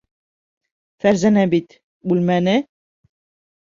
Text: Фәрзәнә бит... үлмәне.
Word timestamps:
Фәрзәнә 1.05 1.45
бит... 1.53 1.79
үлмәне. 2.11 2.61